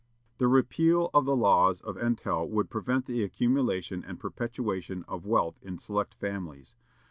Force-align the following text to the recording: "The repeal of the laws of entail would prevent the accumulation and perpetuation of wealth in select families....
"The 0.39 0.47
repeal 0.47 1.11
of 1.13 1.25
the 1.25 1.35
laws 1.35 1.79
of 1.79 1.95
entail 1.95 2.49
would 2.49 2.71
prevent 2.71 3.05
the 3.05 3.23
accumulation 3.23 4.03
and 4.03 4.19
perpetuation 4.19 5.05
of 5.07 5.27
wealth 5.27 5.59
in 5.61 5.77
select 5.77 6.15
families.... 6.15 6.73